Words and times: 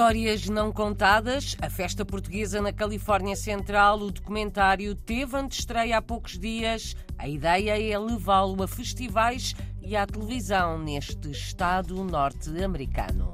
Histórias 0.00 0.48
não 0.48 0.72
contadas, 0.72 1.58
a 1.60 1.68
festa 1.68 2.06
portuguesa 2.06 2.62
na 2.62 2.72
Califórnia 2.72 3.36
Central, 3.36 3.98
o 3.98 4.10
documentário 4.10 4.94
teve 4.94 5.36
antestreia 5.36 5.98
há 5.98 6.00
poucos 6.00 6.38
dias. 6.38 6.96
A 7.18 7.28
ideia 7.28 7.78
é 7.78 7.98
levá-lo 7.98 8.62
a 8.62 8.66
festivais 8.66 9.54
e 9.82 9.94
à 9.94 10.06
televisão 10.06 10.78
neste 10.78 11.30
estado 11.30 12.02
norte-americano. 12.02 13.30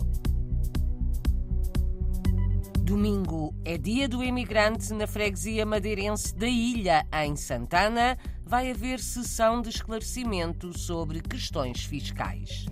Domingo 2.80 3.54
é 3.64 3.79
dia 3.79 4.08
do 4.08 4.25
imigrante 4.25 4.93
na 4.93 5.07
freguesia 5.07 5.64
madeirense 5.64 6.35
da 6.35 6.48
Ilha, 6.48 7.07
em 7.12 7.36
Santana. 7.36 8.18
Vai 8.44 8.72
haver 8.72 8.98
sessão 8.98 9.62
de 9.62 9.68
esclarecimento 9.68 10.76
sobre 10.76 11.21
questões 11.21 11.85
fiscais. 11.85 12.67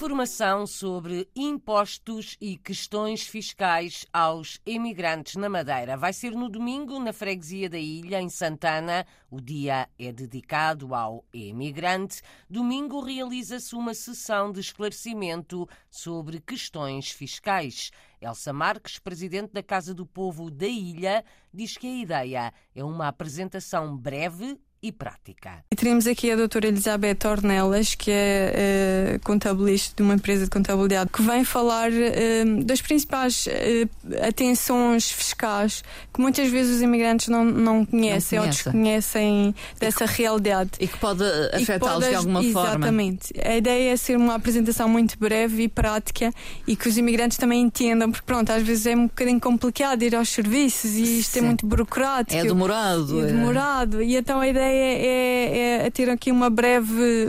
Informação 0.00 0.66
sobre 0.66 1.28
impostos 1.36 2.34
e 2.40 2.56
questões 2.56 3.20
fiscais 3.20 4.06
aos 4.10 4.58
imigrantes 4.64 5.36
na 5.36 5.46
Madeira. 5.46 5.94
Vai 5.94 6.14
ser 6.14 6.32
no 6.32 6.48
domingo, 6.48 6.98
na 6.98 7.12
freguesia 7.12 7.68
da 7.68 7.78
Ilha, 7.78 8.18
em 8.18 8.30
Santana. 8.30 9.06
O 9.30 9.42
dia 9.42 9.90
é 9.98 10.10
dedicado 10.10 10.94
ao 10.94 11.22
imigrante. 11.34 12.22
Domingo 12.48 13.00
realiza-se 13.00 13.74
uma 13.74 13.92
sessão 13.92 14.50
de 14.50 14.60
esclarecimento 14.60 15.68
sobre 15.90 16.40
questões 16.40 17.10
fiscais. 17.10 17.90
Elsa 18.22 18.54
Marques, 18.54 18.98
presidente 18.98 19.52
da 19.52 19.62
Casa 19.62 19.92
do 19.92 20.06
Povo 20.06 20.50
da 20.50 20.66
Ilha, 20.66 21.22
diz 21.52 21.76
que 21.76 21.86
a 21.86 22.02
ideia 22.02 22.54
é 22.74 22.82
uma 22.82 23.08
apresentação 23.08 23.94
breve 23.98 24.58
e 24.82 24.90
prática. 24.90 25.62
E 25.70 25.76
teremos 25.76 26.06
aqui 26.06 26.30
a 26.30 26.36
doutora 26.36 26.68
Elizabeth 26.68 27.18
Ornelas, 27.26 27.94
que 27.94 28.10
é 28.10 29.16
uh, 29.16 29.20
contabilista 29.20 29.94
de 29.94 30.02
uma 30.02 30.14
empresa 30.14 30.44
de 30.44 30.50
contabilidade, 30.50 31.10
que 31.12 31.20
vem 31.20 31.44
falar 31.44 31.90
uh, 31.90 32.64
das 32.64 32.80
principais 32.80 33.46
uh, 33.46 34.26
atenções 34.26 35.10
fiscais 35.10 35.82
que 36.12 36.20
muitas 36.20 36.48
vezes 36.50 36.76
os 36.76 36.82
imigrantes 36.82 37.28
não, 37.28 37.44
não 37.44 37.84
conhecem 37.84 38.38
não 38.38 38.46
ou 38.46 38.50
desconhecem 38.50 39.54
dessa 39.78 40.08
que, 40.08 40.22
realidade. 40.22 40.70
E 40.80 40.88
que 40.88 40.96
pode 40.96 41.24
afetá-los 41.52 42.08
de 42.08 42.14
alguma 42.14 42.42
exatamente. 42.42 42.52
forma. 42.52 42.70
Exatamente. 42.70 43.32
A 43.44 43.56
ideia 43.56 43.92
é 43.92 43.96
ser 43.98 44.16
uma 44.16 44.34
apresentação 44.34 44.88
muito 44.88 45.18
breve 45.18 45.64
e 45.64 45.68
prática 45.68 46.32
e 46.66 46.74
que 46.74 46.88
os 46.88 46.96
imigrantes 46.96 47.36
também 47.36 47.60
entendam, 47.60 48.10
porque 48.10 48.24
pronto, 48.24 48.50
às 48.50 48.62
vezes 48.62 48.86
é 48.86 48.96
um 48.96 49.08
bocadinho 49.08 49.40
complicado 49.40 50.02
ir 50.02 50.16
aos 50.16 50.30
serviços 50.30 50.92
e 50.92 51.20
isto 51.20 51.36
é 51.36 51.40
Sim. 51.40 51.44
é 51.44 51.48
muito 51.48 51.66
burocrático. 51.66 52.40
É 52.40 52.44
demorado. 52.44 53.20
É 53.20 53.26
demorado. 53.26 54.02
E 54.02 54.16
então 54.16 54.40
a 54.40 54.48
ideia 54.48 54.69
é, 54.70 55.86
é, 55.86 55.90
ter 55.90 56.08
aqui 56.08 56.30
uma 56.30 56.50
breve. 56.50 57.28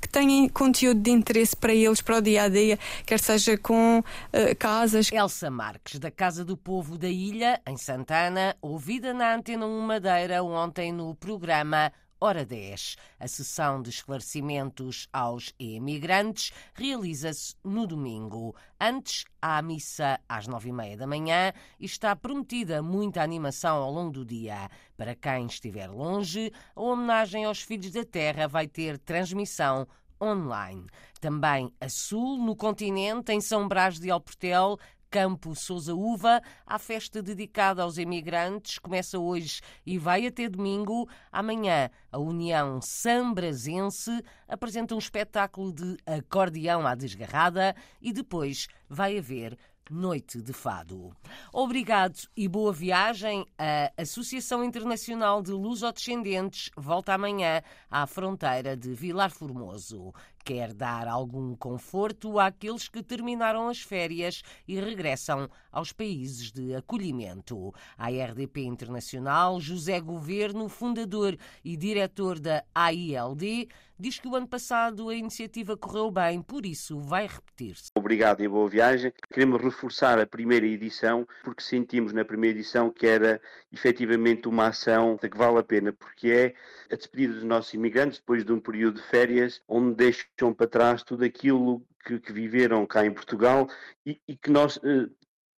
que 0.00 0.08
tenha 0.08 0.48
conteúdo 0.50 1.00
de 1.00 1.10
interesse 1.10 1.56
para 1.56 1.74
eles, 1.74 2.00
para 2.00 2.18
o 2.18 2.20
dia 2.20 2.44
a 2.44 2.48
dia, 2.48 2.78
quer 3.06 3.18
seja 3.18 3.56
com 3.56 3.98
uh, 4.00 4.56
casas. 4.58 5.10
Elsa 5.12 5.50
Marques, 5.50 5.98
da 5.98 6.10
Casa 6.10 6.44
do 6.44 6.56
Povo 6.56 6.98
da 6.98 7.08
Ilha, 7.08 7.60
em 7.66 7.76
Santana, 7.76 8.56
ouvida 8.60 9.12
na 9.12 9.34
Antena 9.34 9.66
1 9.66 9.80
Madeira 9.80 10.42
ontem 10.42 10.92
no 10.92 11.14
programa 11.14 11.92
Hora 12.24 12.46
10. 12.46 12.94
A 13.18 13.26
sessão 13.26 13.82
de 13.82 13.90
esclarecimentos 13.90 15.08
aos 15.12 15.52
emigrantes 15.58 16.52
realiza-se 16.72 17.56
no 17.64 17.84
domingo. 17.84 18.54
Antes, 18.80 19.24
há 19.42 19.58
a 19.58 19.62
missa 19.62 20.20
às 20.28 20.46
nove 20.46 20.68
e 20.68 20.72
meia 20.72 20.96
da 20.96 21.04
manhã 21.04 21.52
e 21.80 21.84
está 21.84 22.14
prometida 22.14 22.80
muita 22.80 23.24
animação 23.24 23.82
ao 23.82 23.90
longo 23.90 24.12
do 24.12 24.24
dia. 24.24 24.70
Para 24.96 25.16
quem 25.16 25.46
estiver 25.46 25.88
longe, 25.90 26.52
a 26.76 26.80
homenagem 26.80 27.44
aos 27.44 27.60
Filhos 27.60 27.90
da 27.90 28.04
Terra 28.04 28.46
vai 28.46 28.68
ter 28.68 29.00
transmissão 29.00 29.88
online. 30.22 30.86
Também 31.20 31.74
a 31.80 31.88
sul, 31.88 32.38
no 32.38 32.54
continente, 32.54 33.32
em 33.32 33.40
São 33.40 33.66
Brás 33.66 33.98
de 33.98 34.12
Alportel, 34.12 34.78
Campo 35.12 35.54
Sousa 35.54 35.94
Uva. 35.94 36.40
A 36.66 36.78
festa 36.78 37.22
dedicada 37.22 37.82
aos 37.82 37.98
imigrantes 37.98 38.78
começa 38.78 39.18
hoje 39.18 39.60
e 39.84 39.98
vai 39.98 40.26
até 40.26 40.48
domingo. 40.48 41.06
Amanhã, 41.30 41.90
a 42.10 42.18
União 42.18 42.80
Sambrazense 42.80 44.22
apresenta 44.48 44.94
um 44.94 44.98
espetáculo 44.98 45.70
de 45.70 45.98
acordeão 46.06 46.86
à 46.86 46.94
desgarrada 46.94 47.76
e 48.00 48.10
depois 48.10 48.68
vai 48.88 49.18
haver 49.18 49.58
Noite 49.90 50.40
de 50.40 50.52
Fado. 50.52 51.14
Obrigado 51.52 52.16
e 52.34 52.48
boa 52.48 52.72
viagem. 52.72 53.44
A 53.58 53.92
Associação 54.00 54.64
Internacional 54.64 55.42
de 55.42 55.50
Lusodescendentes 55.50 56.70
volta 56.76 57.12
amanhã 57.12 57.60
à 57.90 58.06
fronteira 58.06 58.76
de 58.76 58.94
Vilar 58.94 59.30
Formoso. 59.30 60.14
Quer 60.44 60.72
dar 60.72 61.06
algum 61.06 61.54
conforto 61.54 62.38
àqueles 62.38 62.88
que 62.88 63.02
terminaram 63.02 63.68
as 63.68 63.80
férias 63.80 64.42
e 64.66 64.78
regressam 64.80 65.48
aos 65.70 65.92
países 65.92 66.50
de 66.50 66.74
acolhimento. 66.74 67.72
A 67.96 68.08
RDP 68.08 68.62
Internacional, 68.62 69.60
José 69.60 70.00
Governo, 70.00 70.68
fundador 70.68 71.36
e 71.64 71.76
diretor 71.76 72.40
da 72.40 72.64
AILD, 72.74 73.68
diz 74.02 74.18
que 74.18 74.26
o 74.26 74.34
ano 74.34 74.48
passado 74.48 75.08
a 75.08 75.14
iniciativa 75.14 75.76
correu 75.76 76.10
bem, 76.10 76.42
por 76.42 76.66
isso 76.66 76.98
vai 76.98 77.28
repetir-se. 77.28 77.92
Obrigado 77.94 78.42
e 78.42 78.48
boa 78.48 78.68
viagem. 78.68 79.12
Queremos 79.32 79.62
reforçar 79.62 80.18
a 80.18 80.26
primeira 80.26 80.66
edição, 80.66 81.24
porque 81.44 81.62
sentimos 81.62 82.12
na 82.12 82.24
primeira 82.24 82.58
edição 82.58 82.90
que 82.90 83.06
era 83.06 83.40
efetivamente 83.72 84.48
uma 84.48 84.66
ação 84.66 85.16
que 85.16 85.38
vale 85.38 85.58
a 85.58 85.62
pena, 85.62 85.92
porque 85.92 86.28
é 86.28 86.54
a 86.92 86.96
despedida 86.96 87.34
dos 87.34 87.44
nossos 87.44 87.72
imigrantes 87.74 88.18
depois 88.18 88.44
de 88.44 88.52
um 88.52 88.58
período 88.58 89.00
de 89.00 89.06
férias, 89.06 89.62
onde 89.68 89.94
deixam 89.94 90.26
para 90.54 90.66
trás 90.66 91.02
tudo 91.02 91.24
aquilo 91.24 91.84
que, 92.04 92.18
que 92.18 92.32
viveram 92.32 92.86
cá 92.86 93.04
em 93.04 93.12
Portugal 93.12 93.68
e, 94.04 94.20
e 94.26 94.36
que 94.36 94.50
nós 94.50 94.78
eh, 94.82 95.08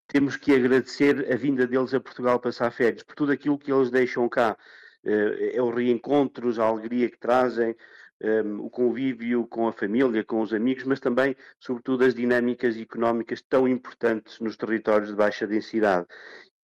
temos 0.07 0.37
que 0.37 0.55
agradecer 0.55 1.33
a 1.33 1.37
vinda 1.37 1.67
deles 1.67 1.95
a 1.95 2.01
Portugal 2.01 2.39
passar 2.39 2.71
férias, 2.71 3.03
por 3.03 3.15
tudo 3.15 3.33
aquilo 3.33 3.59
que 3.59 3.73
eles 3.73 3.91
deixam 3.91 4.29
cá. 4.29 4.57
Eh, 5.05 5.53
é 5.55 5.63
os 5.63 5.75
reencontros, 5.75 6.59
a 6.59 6.65
alegria 6.65 7.11
que 7.11 7.19
trazem, 7.19 7.75
um, 8.23 8.65
o 8.65 8.71
convívio 8.71 9.47
com 9.47 9.69
a 9.69 9.73
família, 9.73 10.25
com 10.25 10.41
os 10.41 10.53
amigos, 10.55 10.85
mas 10.85 11.01
também, 11.01 11.37
sobretudo, 11.59 12.05
as 12.05 12.15
dinâmicas 12.15 12.77
económicas 12.77 13.43
tão 13.43 13.69
importantes 13.69 14.41
nos 14.41 14.57
territórios 14.57 15.11
de 15.11 15.17
baixa 15.17 15.47
densidade. 15.47 16.07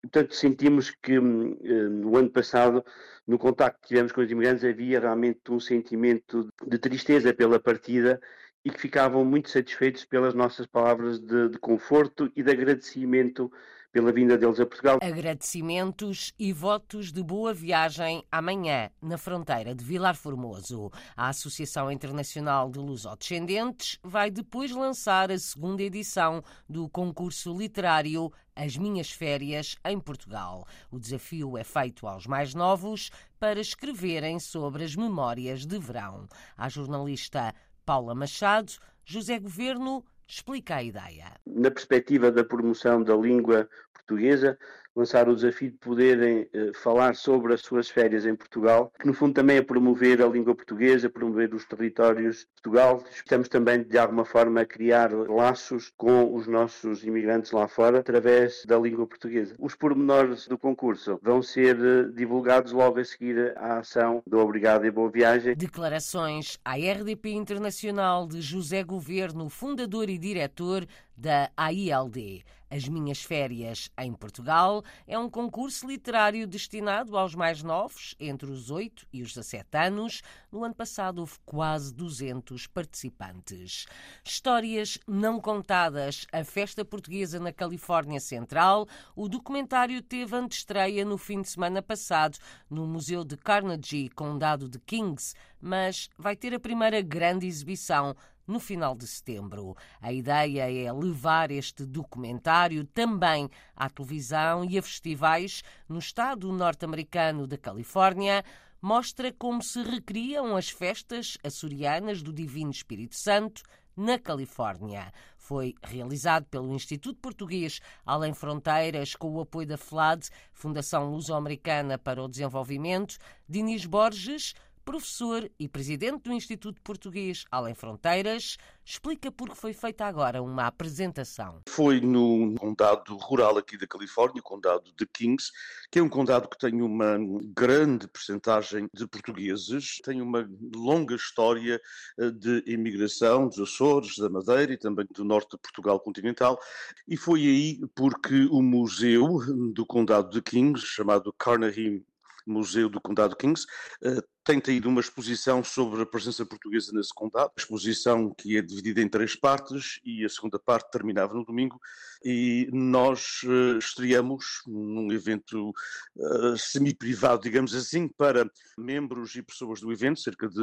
Portanto, 0.02 0.34
sentimos 0.34 0.90
que 0.90 1.18
um, 1.18 1.56
no 1.90 2.16
ano 2.16 2.30
passado, 2.30 2.84
no 3.26 3.38
contacto 3.38 3.82
que 3.82 3.88
tivemos 3.88 4.12
com 4.12 4.22
os 4.22 4.30
imigrantes, 4.30 4.64
havia 4.64 4.98
realmente 4.98 5.40
um 5.50 5.60
sentimento 5.60 6.48
de 6.66 6.78
tristeza 6.78 7.34
pela 7.34 7.60
partida 7.60 8.20
e 8.64 8.70
que 8.70 8.80
ficavam 8.80 9.24
muito 9.24 9.50
satisfeitos 9.50 10.04
pelas 10.04 10.34
nossas 10.34 10.66
palavras 10.66 11.18
de, 11.18 11.50
de 11.50 11.58
conforto 11.58 12.30
e 12.34 12.42
de 12.42 12.50
agradecimento 12.50 13.50
pela 13.92 14.12
vinda 14.12 14.38
deles 14.38 14.60
a 14.60 14.66
Portugal. 14.66 14.98
Agradecimentos 15.02 16.32
e 16.38 16.52
votos 16.52 17.12
de 17.12 17.22
boa 17.22 17.52
viagem 17.52 18.24
amanhã 18.30 18.90
na 19.02 19.18
fronteira 19.18 19.74
de 19.74 19.84
Vilar 19.84 20.14
Formoso. 20.14 20.90
A 21.16 21.28
Associação 21.28 21.90
Internacional 21.90 22.70
de 22.70 22.78
Lusodescendentes 22.78 23.98
vai 24.02 24.30
depois 24.30 24.70
lançar 24.70 25.30
a 25.30 25.38
segunda 25.38 25.82
edição 25.82 26.42
do 26.68 26.88
concurso 26.88 27.56
literário 27.56 28.32
As 28.54 28.76
Minhas 28.76 29.10
Férias 29.10 29.76
em 29.84 29.98
Portugal. 29.98 30.66
O 30.90 30.98
desafio 30.98 31.58
é 31.58 31.64
feito 31.64 32.06
aos 32.06 32.26
mais 32.26 32.54
novos 32.54 33.10
para 33.38 33.60
escreverem 33.60 34.38
sobre 34.38 34.84
as 34.84 34.94
memórias 34.94 35.66
de 35.66 35.78
verão. 35.78 36.28
A 36.56 36.68
jornalista 36.68 37.52
Paula 37.84 38.14
Machado, 38.14 38.72
José 39.04 39.38
Governo 39.40 40.04
explica 40.30 40.76
a 40.76 40.82
ideia. 40.82 41.34
Na 41.44 41.70
perspectiva 41.70 42.30
da 42.30 42.44
promoção 42.44 43.02
da 43.02 43.16
língua 43.16 43.68
portuguesa, 43.92 44.56
lançar 45.00 45.28
o 45.28 45.34
desafio 45.34 45.70
de 45.70 45.78
poderem 45.78 46.46
eh, 46.52 46.72
falar 46.74 47.16
sobre 47.16 47.54
as 47.54 47.62
suas 47.62 47.88
férias 47.88 48.26
em 48.26 48.36
Portugal, 48.36 48.92
que 49.00 49.06
no 49.06 49.14
fundo 49.14 49.32
também 49.32 49.56
é 49.56 49.62
promover 49.62 50.22
a 50.22 50.26
língua 50.26 50.54
portuguesa, 50.54 51.08
promover 51.08 51.54
os 51.54 51.64
territórios 51.64 52.40
de 52.40 52.46
Portugal. 52.62 53.02
Estamos 53.10 53.48
também, 53.48 53.82
de 53.82 53.96
alguma 53.96 54.24
forma, 54.24 54.60
a 54.60 54.66
criar 54.66 55.10
laços 55.12 55.90
com 55.96 56.34
os 56.34 56.46
nossos 56.46 57.02
imigrantes 57.02 57.50
lá 57.50 57.66
fora 57.66 58.00
através 58.00 58.62
da 58.66 58.78
língua 58.78 59.06
portuguesa. 59.06 59.54
Os 59.58 59.74
pormenores 59.74 60.46
do 60.46 60.58
concurso 60.58 61.18
vão 61.22 61.42
ser 61.42 61.78
eh, 61.78 62.04
divulgados 62.14 62.72
logo 62.72 63.00
a 63.00 63.04
seguir 63.04 63.54
à 63.56 63.78
ação 63.78 64.22
do 64.26 64.38
Obrigado 64.38 64.84
e 64.84 64.90
Boa 64.90 65.10
Viagem. 65.10 65.56
Declarações 65.56 66.58
à 66.62 66.74
RDP 66.74 67.30
Internacional 67.30 68.26
de 68.26 68.42
José 68.42 68.84
Governo, 68.84 69.48
fundador 69.48 70.10
e 70.10 70.18
diretor 70.18 70.86
da 71.20 71.50
AILD. 71.54 72.42
As 72.70 72.88
Minhas 72.88 73.20
Férias 73.20 73.90
em 73.98 74.12
Portugal 74.12 74.84
é 75.04 75.18
um 75.18 75.28
concurso 75.28 75.88
literário 75.88 76.46
destinado 76.46 77.18
aos 77.18 77.34
mais 77.34 77.64
novos, 77.64 78.14
entre 78.18 78.48
os 78.48 78.70
8 78.70 79.08
e 79.12 79.22
os 79.22 79.34
17 79.34 79.76
anos. 79.76 80.22
No 80.52 80.62
ano 80.64 80.74
passado 80.74 81.18
houve 81.18 81.34
quase 81.44 81.92
200 81.92 82.68
participantes. 82.68 83.86
Histórias 84.24 84.98
não 85.06 85.40
contadas, 85.40 86.28
a 86.32 86.44
festa 86.44 86.84
portuguesa 86.84 87.40
na 87.40 87.52
Califórnia 87.52 88.20
Central. 88.20 88.86
O 89.16 89.28
documentário 89.28 90.00
teve 90.00 90.36
antestreia 90.36 91.04
no 91.04 91.18
fim 91.18 91.42
de 91.42 91.48
semana 91.48 91.82
passado 91.82 92.38
no 92.70 92.86
Museu 92.86 93.24
de 93.24 93.36
Carnegie, 93.36 94.08
Condado 94.10 94.68
de 94.68 94.78
Kings, 94.78 95.34
mas 95.60 96.08
vai 96.16 96.36
ter 96.36 96.54
a 96.54 96.60
primeira 96.60 97.02
grande 97.02 97.48
exibição 97.48 98.14
no 98.50 98.58
final 98.58 98.96
de 98.96 99.06
setembro. 99.06 99.76
A 100.00 100.12
ideia 100.12 100.70
é 100.70 100.92
levar 100.92 101.50
este 101.50 101.86
documentário 101.86 102.84
também 102.84 103.48
à 103.76 103.88
televisão 103.88 104.64
e 104.64 104.76
a 104.76 104.82
festivais 104.82 105.62
no 105.88 105.98
estado 105.98 106.52
norte-americano 106.52 107.46
da 107.46 107.56
Califórnia. 107.56 108.44
Mostra 108.82 109.32
como 109.32 109.62
se 109.62 109.82
recriam 109.82 110.56
as 110.56 110.68
festas 110.68 111.38
açorianas 111.44 112.22
do 112.22 112.32
Divino 112.32 112.70
Espírito 112.70 113.14
Santo 113.14 113.62
na 113.96 114.18
Califórnia. 114.18 115.12
Foi 115.36 115.74
realizado 115.82 116.46
pelo 116.46 116.72
Instituto 116.74 117.20
Português 117.20 117.80
Além 118.04 118.32
Fronteiras 118.32 119.14
com 119.14 119.34
o 119.34 119.40
apoio 119.40 119.66
da 119.66 119.76
FLAD, 119.76 120.28
Fundação 120.52 121.10
Luso-Americana 121.10 121.98
para 121.98 122.22
o 122.22 122.28
Desenvolvimento. 122.28 123.18
Dinis 123.48 123.84
Borges, 123.84 124.54
professor 124.90 125.48
e 125.56 125.68
presidente 125.68 126.24
do 126.24 126.32
Instituto 126.32 126.82
Português 126.82 127.44
Além 127.48 127.76
Fronteiras, 127.76 128.56
explica 128.84 129.30
por 129.30 129.50
que 129.50 129.54
foi 129.54 129.72
feita 129.72 130.04
agora 130.04 130.42
uma 130.42 130.66
apresentação. 130.66 131.60
Foi 131.68 132.00
no 132.00 132.56
condado 132.58 133.16
rural 133.16 133.56
aqui 133.56 133.78
da 133.78 133.86
Califórnia, 133.86 134.40
o 134.40 134.42
condado 134.42 134.92
de 134.98 135.06
Kings, 135.06 135.52
que 135.92 136.00
é 136.00 136.02
um 136.02 136.08
condado 136.08 136.48
que 136.48 136.58
tem 136.58 136.82
uma 136.82 137.16
grande 137.54 138.08
percentagem 138.08 138.88
de 138.92 139.06
portugueses, 139.06 140.00
tem 140.02 140.20
uma 140.20 140.50
longa 140.74 141.14
história 141.14 141.80
eh, 142.18 142.30
de 142.32 142.64
imigração 142.66 143.46
dos 143.46 143.60
Açores, 143.60 144.16
da 144.16 144.28
Madeira 144.28 144.72
e 144.72 144.76
também 144.76 145.06
do 145.14 145.24
norte 145.24 145.52
de 145.52 145.58
Portugal 145.58 146.00
continental, 146.00 146.58
e 147.06 147.16
foi 147.16 147.42
aí 147.42 147.80
porque 147.94 148.48
o 148.50 148.60
museu 148.60 149.38
do 149.72 149.86
condado 149.86 150.30
de 150.30 150.42
Kings, 150.42 150.84
chamado 150.84 151.32
Carnegie 151.34 152.04
Museu 152.46 152.88
do 152.88 153.00
Condado 153.00 153.36
Kings, 153.36 153.66
eh, 154.02 154.22
tem 154.44 154.58
tido 154.58 154.88
uma 154.88 155.00
exposição 155.00 155.62
sobre 155.62 156.02
a 156.02 156.06
presença 156.06 156.44
portuguesa 156.44 156.92
nesse 156.92 157.14
condado, 157.14 157.52
exposição 157.56 158.32
que 158.34 158.56
é 158.56 158.62
dividida 158.62 159.00
em 159.00 159.08
três 159.08 159.36
partes 159.36 160.00
e 160.04 160.24
a 160.24 160.28
segunda 160.28 160.58
parte 160.58 160.90
terminava 160.90 161.34
no 161.34 161.44
domingo 161.44 161.80
e 162.24 162.68
nós 162.72 163.42
uh, 163.44 163.78
estreamos 163.78 164.62
num 164.66 165.12
evento 165.12 165.70
uh, 166.16 166.56
semi-privado, 166.56 167.42
digamos 167.42 167.74
assim, 167.74 168.08
para 168.08 168.50
membros 168.76 169.34
e 169.36 169.42
pessoas 169.42 169.80
do 169.80 169.92
evento, 169.92 170.20
cerca 170.20 170.48
de 170.48 170.56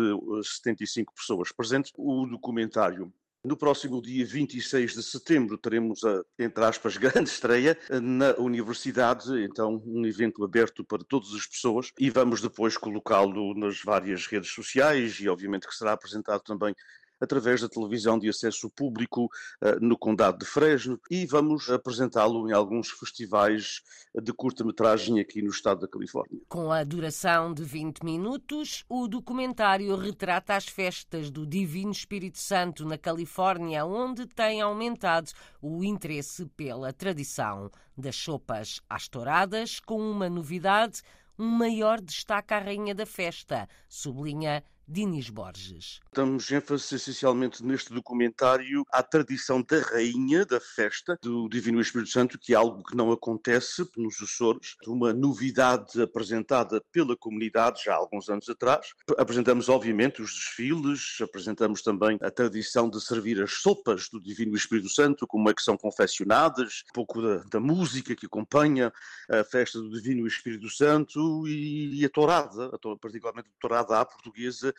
75 0.44 1.14
pessoas 1.14 1.52
presentes, 1.52 1.92
o 1.96 2.26
documentário 2.26 3.14
no 3.48 3.56
próximo 3.56 4.02
dia 4.02 4.26
26 4.26 4.94
de 4.94 5.04
setembro 5.04 5.58
teremos 5.58 6.04
a, 6.04 6.22
entre 6.38 6.64
aspas, 6.64 6.98
grande 6.98 7.30
estreia 7.30 7.78
na 8.02 8.36
universidade, 8.38 9.44
então 9.44 9.82
um 9.86 10.06
evento 10.06 10.44
aberto 10.44 10.84
para 10.84 11.04
todas 11.04 11.34
as 11.34 11.48
pessoas. 11.48 11.92
E 11.98 12.10
vamos 12.10 12.42
depois 12.42 12.78
colocá-lo 12.78 13.56
nas 13.56 13.82
várias 13.82 14.28
redes 14.28 14.52
sociais 14.52 15.20
e 15.20 15.30
obviamente 15.30 15.68
que 15.68 15.76
será 15.76 15.94
apresentado 15.94 16.42
também 16.42 16.76
através 17.20 17.62
da 17.62 17.70
televisão 17.70 18.18
de 18.18 18.30
acesso 18.30 18.70
público 18.70 19.26
uh, 19.26 19.80
no 19.80 19.98
Condado 19.98 20.40
de 20.40 20.46
Fresno 20.46 21.00
e 21.10 21.26
vamos 21.26 21.70
apresentá-lo 21.70 22.50
em 22.50 22.54
alguns 22.54 22.90
festivais 22.90 23.82
de 24.16 24.34
curta-metragem 24.34 25.20
aqui 25.20 25.42
no 25.42 25.50
estado 25.50 25.82
da 25.82 25.88
Califórnia. 25.88 26.40
Com 26.48 26.72
a 26.72 26.84
duração 26.84 27.54
de 27.54 27.64
20 27.64 28.04
minutos, 28.04 28.84
o 28.90 29.08
documentário 29.08 29.96
retrata 29.96 30.56
as 30.56 30.66
festas 30.66 31.30
do 31.30 31.46
Divino 31.46 31.92
Espírito 31.92 32.40
Santo 32.40 32.86
na 32.86 32.98
Califórnia, 32.98 33.86
onde 33.86 34.26
tem 34.26 34.62
aumentado 34.62 35.32
o 35.62 35.84
interesse 35.84 36.46
pela 36.56 36.94
tradição 36.94 37.70
das 37.98 38.16
sopas 38.16 38.82
às 38.90 39.08
touradas, 39.08 39.80
com 39.80 40.00
uma 40.00 40.30
novidade, 40.30 41.02
um 41.38 41.48
maior 41.48 42.02
destaque 42.02 42.54
à 42.54 42.60
rainha 42.60 42.96
da 42.96 43.06
festa, 43.06 43.68
sublinha 43.88 44.64
Dinis 44.90 45.30
Borges. 45.30 46.00
Damos 46.14 46.50
ênfase 46.50 46.96
essencialmente 46.96 47.62
neste 47.62 47.94
documentário 47.94 48.86
à 48.90 49.04
tradição 49.04 49.62
da 49.62 49.82
rainha 49.82 50.46
da 50.46 50.62
festa 50.62 51.20
do 51.22 51.50
Divino 51.50 51.82
Espírito 51.82 52.10
Santo, 52.10 52.40
que 52.40 52.54
é 52.54 52.56
algo 52.56 52.82
que 52.84 52.96
não 52.96 53.12
acontece 53.12 53.86
nos 53.98 54.16
Açores, 54.22 54.78
uma 54.88 55.12
novidade 55.12 56.02
apresentada 56.02 56.82
pela 56.90 57.18
comunidade 57.18 57.84
já 57.84 57.96
há 57.96 57.98
alguns 57.98 58.30
anos 58.30 58.48
atrás. 58.48 58.94
Apresentamos, 59.18 59.68
obviamente, 59.68 60.22
os 60.22 60.32
desfiles, 60.34 61.18
apresentamos 61.22 61.82
também 61.82 62.18
a 62.22 62.32
tradição 62.32 62.90
de 62.90 63.02
servir 63.02 63.42
as 63.44 63.52
sopas 63.56 64.08
do 64.08 64.22
Divino 64.22 64.56
Espírito 64.56 64.88
Santo, 64.88 65.28
como 65.28 65.50
é 65.50 65.54
que 65.54 65.62
são 65.62 65.76
confeccionadas, 65.76 66.84
um 66.90 66.94
pouco 66.94 67.22
da, 67.22 67.44
da 67.44 67.60
música 67.60 68.16
que 68.16 68.26
acompanha 68.26 68.94
a 69.30 69.44
festa 69.44 69.82
do 69.82 69.92
Divino 69.92 70.26
Espírito 70.26 70.70
Santo 70.70 71.46
e, 71.46 72.00
e 72.00 72.06
a 72.06 72.10
tourada, 72.10 72.68
a, 72.68 72.98
particularmente 72.98 73.50
a 73.50 73.60
tourada 73.60 74.00
à 74.00 74.06
portuguesa, 74.06 74.74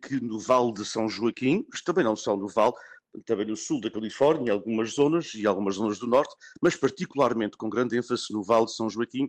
que 0.00 0.20
no 0.20 0.38
Vale 0.38 0.72
de 0.72 0.84
São 0.84 1.08
Joaquim, 1.08 1.66
mas 1.70 1.82
também 1.82 2.04
não 2.04 2.16
só 2.16 2.36
no 2.36 2.48
Vale, 2.48 2.74
também 3.26 3.46
no 3.46 3.56
sul 3.56 3.80
da 3.80 3.90
Califórnia, 3.90 4.52
algumas 4.52 4.94
zonas 4.94 5.34
e 5.34 5.46
algumas 5.46 5.74
zonas 5.74 5.98
do 5.98 6.06
norte, 6.06 6.34
mas 6.60 6.76
particularmente 6.76 7.56
com 7.56 7.68
grande 7.68 7.96
ênfase 7.96 8.32
no 8.32 8.42
Vale 8.42 8.66
de 8.66 8.74
São 8.74 8.88
Joaquim, 8.88 9.28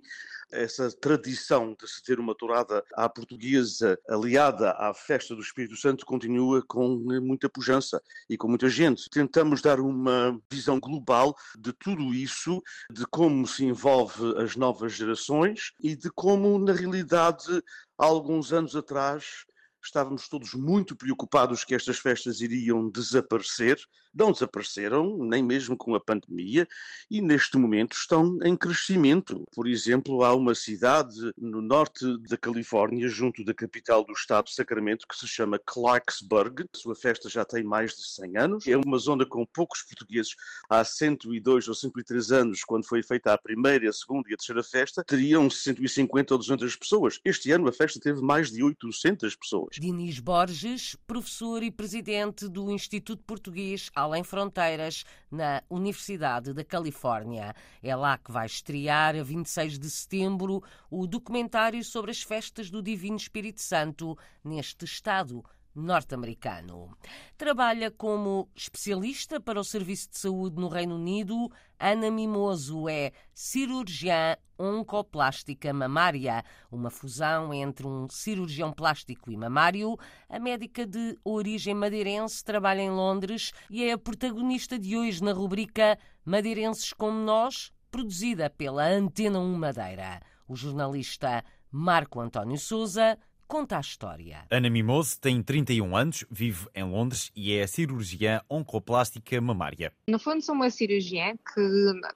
essa 0.51 0.89
tradição 0.91 1.75
de 1.79 1.87
se 1.87 2.01
ter 2.03 2.19
uma 2.19 2.35
tourada 2.35 2.83
à 2.93 3.09
portuguesa 3.09 3.99
aliada 4.07 4.71
à 4.71 4.93
festa 4.93 5.35
do 5.35 5.41
Espírito 5.41 5.75
Santo 5.75 6.05
continua 6.05 6.63
com 6.65 6.95
muita 7.21 7.49
pujança 7.49 8.01
e 8.29 8.37
com 8.37 8.47
muita 8.47 8.69
gente. 8.69 9.09
Tentamos 9.09 9.61
dar 9.61 9.79
uma 9.79 10.39
visão 10.49 10.79
global 10.79 11.35
de 11.57 11.73
tudo 11.73 12.13
isso, 12.13 12.61
de 12.91 13.05
como 13.07 13.47
se 13.47 13.65
envolve 13.65 14.37
as 14.37 14.55
novas 14.55 14.93
gerações 14.93 15.71
e 15.81 15.95
de 15.95 16.09
como, 16.11 16.57
na 16.59 16.73
realidade, 16.73 17.61
há 17.97 18.05
alguns 18.05 18.53
anos 18.53 18.75
atrás, 18.75 19.45
estávamos 19.87 20.27
todos 20.27 20.53
muito 20.53 20.95
preocupados 20.95 21.63
que 21.63 21.75
estas 21.75 21.99
festas 21.99 22.41
iriam 22.41 22.89
desaparecer. 22.89 23.79
Não 24.13 24.31
desapareceram, 24.31 25.17
nem 25.23 25.41
mesmo 25.41 25.75
com 25.75 25.95
a 25.95 25.99
pandemia, 25.99 26.67
e 27.09 27.19
neste 27.19 27.57
momento 27.57 27.93
estão 27.93 28.37
em 28.43 28.55
crescimento. 28.55 29.43
Por 29.55 29.67
exemplo, 29.67 30.23
há 30.23 30.35
uma 30.35 30.53
cidade 30.53 31.15
no 31.35 31.61
norte 31.61 32.05
da 32.29 32.37
Califórnia, 32.37 33.07
junto 33.07 33.43
da 33.43 33.55
capital 33.55 34.05
do 34.05 34.13
estado, 34.13 34.51
Sacramento, 34.51 35.07
que 35.07 35.17
se 35.17 35.27
chama 35.27 35.59
Clarksburg. 35.59 36.65
Sua 36.75 36.95
festa 36.95 37.27
já 37.27 37.43
tem 37.43 37.63
mais 37.63 37.95
de 37.95 38.05
100 38.05 38.37
anos. 38.37 38.67
É 38.67 38.77
uma 38.77 38.99
zona 38.99 39.25
com 39.25 39.43
poucos 39.47 39.81
portugueses. 39.81 40.35
Há 40.69 40.83
102 40.83 41.67
ou 41.67 41.73
103 41.73 42.31
anos, 42.31 42.63
quando 42.63 42.85
foi 42.85 43.01
feita 43.01 43.33
a 43.33 43.37
primeira, 43.37 43.89
a 43.89 43.93
segunda 43.93 44.29
e 44.29 44.33
a 44.35 44.37
terceira 44.37 44.63
festa, 44.63 45.03
teriam 45.03 45.49
150 45.49 46.33
ou 46.35 46.37
200 46.37 46.75
pessoas. 46.75 47.19
Este 47.25 47.51
ano 47.51 47.67
a 47.67 47.73
festa 47.73 47.99
teve 47.99 48.21
mais 48.21 48.51
de 48.51 48.63
800 48.63 49.35
pessoas. 49.35 49.72
Dinis 49.79 50.19
Borges, 50.19 50.95
professor 51.07 51.63
e 51.63 51.71
presidente 51.71 52.47
do 52.47 52.69
Instituto 52.69 53.23
Português 53.23 53.89
Além 53.95 54.23
Fronteiras, 54.23 55.03
na 55.31 55.63
Universidade 55.69 56.53
da 56.53 56.63
Califórnia. 56.63 57.55
É 57.81 57.95
lá 57.95 58.17
que 58.17 58.31
vai 58.31 58.45
estrear, 58.45 59.15
a 59.15 59.23
26 59.23 59.79
de 59.79 59.89
setembro, 59.89 60.63
o 60.89 61.07
documentário 61.07 61.83
sobre 61.83 62.11
as 62.11 62.21
festas 62.21 62.69
do 62.69 62.81
Divino 62.81 63.17
Espírito 63.17 63.61
Santo 63.61 64.17
neste 64.43 64.85
estado 64.85 65.43
norte-americano. 65.75 66.95
Trabalha 67.37 67.89
como 67.91 68.49
especialista 68.55 69.39
para 69.39 69.59
o 69.59 69.63
Serviço 69.63 70.09
de 70.11 70.17
Saúde 70.17 70.59
no 70.59 70.67
Reino 70.67 70.95
Unido. 70.95 71.51
Ana 71.79 72.09
Mimoso 72.11 72.87
é 72.87 73.11
cirurgiã 73.33 74.37
oncoplástica 74.57 75.73
mamária, 75.73 76.43
uma 76.71 76.89
fusão 76.89 77.53
entre 77.53 77.85
um 77.85 78.07
cirurgião 78.09 78.71
plástico 78.71 79.31
e 79.31 79.37
mamário. 79.37 79.97
A 80.29 80.39
médica 80.39 80.85
de 80.85 81.17
origem 81.23 81.73
madeirense 81.73 82.43
trabalha 82.43 82.81
em 82.81 82.91
Londres 82.91 83.51
e 83.69 83.83
é 83.83 83.91
a 83.91 83.97
protagonista 83.97 84.77
de 84.77 84.95
hoje 84.95 85.23
na 85.23 85.33
rubrica 85.33 85.97
Madeirenses 86.23 86.93
como 86.93 87.19
Nós, 87.19 87.71
produzida 87.91 88.49
pela 88.49 88.87
Antena 88.87 89.39
1 89.39 89.57
Madeira. 89.57 90.21
O 90.47 90.55
jornalista 90.55 91.43
Marco 91.71 92.19
António 92.19 92.57
Souza 92.57 93.17
conta 93.53 93.77
a 93.77 93.81
história. 93.81 94.47
Ana 94.49 94.67
Mimoso 94.67 95.19
tem 95.19 95.43
31 95.43 95.95
anos, 95.95 96.25
vive 96.31 96.67
em 96.73 96.83
Londres 96.83 97.31
e 97.35 97.55
é 97.55 97.67
cirurgiã 97.67 98.41
oncoplástica 98.49 99.39
mamária. 99.39 99.93
No 100.09 100.17
fundo, 100.17 100.41
sou 100.41 100.55
uma 100.55 100.71
cirurgiã 100.71 101.35
que 101.53 101.61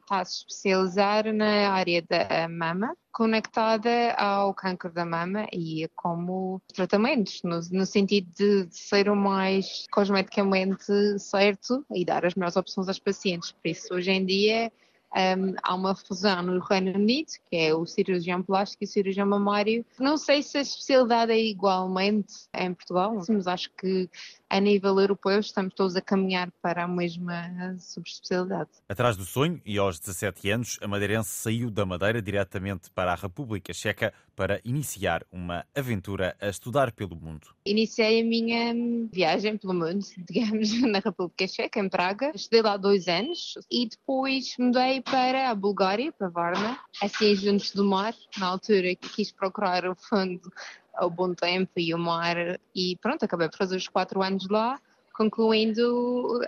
está 0.01 0.22
a 0.22 0.25
se 0.25 0.38
especializar 0.38 1.32
na 1.32 1.70
área 1.70 2.01
da 2.01 2.50
mama, 2.50 2.98
conectada 3.12 4.13
ao 4.13 4.51
câncer 4.51 4.89
da 4.89 5.06
mama 5.06 5.46
e 5.53 5.88
como 5.96 6.60
tratamentos, 6.74 7.44
no, 7.44 7.60
no 7.72 7.86
sentido 7.86 8.27
de 8.36 8.67
ser 8.72 9.08
o 9.08 9.15
mais 9.15 9.86
cosmeticamente 9.91 11.20
certo 11.20 11.86
e 11.94 12.03
dar 12.03 12.25
as 12.25 12.34
melhores 12.34 12.58
opções 12.58 12.88
aos 12.88 12.98
pacientes. 12.98 13.51
Por 13.51 13.70
isso, 13.70 13.94
hoje 13.94 14.10
em 14.10 14.25
dia, 14.25 14.72
um, 15.16 15.56
há 15.64 15.74
uma 15.74 15.96
fusão 15.96 16.42
no 16.42 16.60
Reino 16.60 16.94
Unido, 16.94 17.32
que 17.50 17.56
é 17.56 17.74
o 17.74 17.86
cirurgião 17.86 18.42
plástico 18.44 18.84
e 18.84 18.86
o 18.86 18.90
cirurgião 18.90 19.28
mamário. 19.28 19.86
Não 20.00 20.18
sei 20.18 20.44
se 20.44 20.58
a 20.58 20.62
especialidade 20.62 21.32
é 21.32 21.40
igualmente 21.40 22.34
em 22.54 22.74
Portugal, 22.74 23.16
mas 23.28 23.48
acho 23.48 23.72
que 23.80 24.10
a 24.50 24.60
nível 24.60 25.00
europeu 25.00 25.39
estamos 25.39 25.74
todos 25.74 25.96
a 25.96 26.01
caminhar 26.01 26.51
para 26.62 26.84
a 26.84 26.88
mesma 26.88 27.77
subespecialidade. 27.80 28.70
Atrás 28.88 29.18
do 29.18 29.25
sonho, 29.25 29.62
e 29.66 29.77
aos 29.77 30.00
17 30.00 30.50
anos, 30.50 30.80
a 30.82 30.88
madeirense 30.88 31.30
saiu 31.30 31.70
da 31.70 31.86
Madeira 31.86 32.22
diretamente 32.22 32.89
para 32.92 33.12
a 33.12 33.16
República 33.16 33.74
Checa 33.74 34.13
para 34.36 34.62
iniciar 34.63 35.25
uma 35.32 35.66
aventura 35.75 36.36
a 36.39 36.48
estudar 36.48 36.92
pelo 36.92 37.16
mundo. 37.16 37.48
Iniciei 37.66 38.22
a 38.22 38.24
minha 38.24 38.74
viagem 39.12 39.58
pelo 39.58 39.74
mundo, 39.74 40.06
digamos, 40.30 40.82
na 40.82 41.00
República 41.00 41.48
Checa, 41.48 41.80
em 41.80 41.89
Praga. 41.89 42.32
Estudei 42.34 42.62
lá 42.62 42.77
dois 42.77 43.08
anos 43.08 43.58
e 43.70 43.89
depois 43.89 44.56
mudei 44.60 45.01
para 45.01 45.50
a 45.50 45.56
Bulgária, 45.56 46.12
para 46.12 46.30
Varna, 46.30 46.80
assim 47.01 47.36
juntos 47.36 47.72
do 47.72 47.84
mar. 47.84 48.13
Na 48.38 48.48
altura 48.48 48.96
quis 48.96 49.32
procurar 49.32 49.86
o 49.86 49.96
fundo 49.96 50.51
ao 50.98 51.10
bom 51.10 51.34
tempo 51.34 51.72
e 51.77 51.94
o 51.94 51.98
mar 51.98 52.36
e 52.75 52.98
pronto, 52.98 53.24
acabei 53.24 53.48
por 53.50 53.58
fazer 53.58 53.77
os 53.77 53.88
quatro 53.88 54.22
anos 54.22 54.48
lá 54.50 54.80
concluindo 55.18 56.39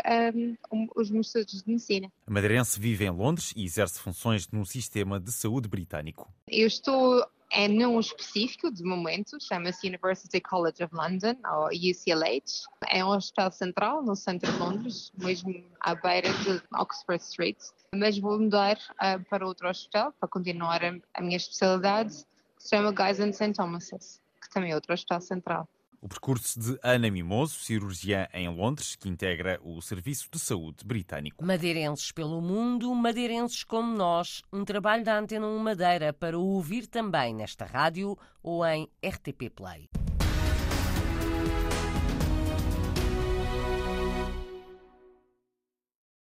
um, 0.71 0.87
os 0.95 1.09
meus 1.09 1.27
estudos 1.27 1.63
de 1.63 1.69
medicina. 1.71 2.11
A 2.27 2.31
madeirense 2.31 2.79
vive 2.79 3.03
em 3.03 3.09
Londres 3.09 3.51
e 3.55 3.65
exerce 3.65 3.99
funções 3.99 4.47
no 4.51 4.63
sistema 4.63 5.19
de 5.19 5.31
saúde 5.31 5.67
britânico. 5.67 6.31
Eu 6.47 6.67
estou 6.67 7.25
é 7.51 7.67
não 7.67 7.99
específico 7.99 8.71
de 8.71 8.83
momento, 8.83 9.37
chama-se 9.41 9.87
University 9.87 10.39
College 10.39 10.83
of 10.83 10.93
London, 10.93 11.35
ou 11.51 11.67
UCLH. 11.69 12.67
É 12.87 13.03
um 13.03 13.09
hospital 13.09 13.51
central 13.51 14.03
no 14.03 14.15
centro 14.15 14.51
de 14.51 14.57
Londres, 14.59 15.11
mesmo 15.17 15.63
à 15.81 15.95
beira 15.95 16.31
de 16.31 16.61
Oxford 16.75 17.23
Street. 17.23 17.57
Mas 17.95 18.19
vou 18.19 18.39
mudar 18.39 18.77
uh, 18.77 19.23
para 19.27 19.47
outro 19.47 19.67
hospital 19.67 20.13
para 20.19 20.29
continuar 20.29 20.83
a, 20.85 20.95
a 21.15 21.21
minha 21.21 21.37
especialidade, 21.37 22.23
que 22.55 22.63
se 22.63 22.69
chama 22.69 22.91
Guy's 22.91 23.19
and 23.19 23.33
St. 23.33 23.53
Thomas's 23.53 24.21
que 24.49 24.53
também 24.53 24.71
é 24.71 24.75
outro 24.75 24.93
hospital 24.93 25.21
central. 25.21 25.69
O 26.01 26.07
percurso 26.07 26.57
de 26.57 26.79
Ana 26.81 27.11
Mimoso, 27.11 27.59
cirurgiã 27.59 28.27
em 28.33 28.47
Londres, 28.47 28.95
que 28.95 29.09
integra 29.09 29.59
o 29.61 29.81
Serviço 29.81 30.29
de 30.31 30.39
Saúde 30.39 30.85
Britânico. 30.85 31.43
Madeirenses 31.43 32.11
pelo 32.11 32.41
mundo, 32.41 32.93
madeirenses 32.95 33.65
como 33.65 33.95
nós. 33.95 34.41
Um 34.51 34.63
trabalho 34.63 35.03
da 35.03 35.19
Antena 35.19 35.45
1 35.45 35.59
Madeira 35.59 36.13
para 36.13 36.37
ouvir 36.37 36.87
também 36.87 37.35
nesta 37.35 37.65
rádio 37.65 38.17
ou 38.41 38.65
em 38.65 38.89
RTP 39.05 39.49
Play. 39.53 39.89